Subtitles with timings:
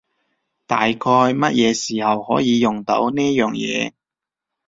[0.65, 3.93] 大概乜嘢時候可以用到呢樣嘢？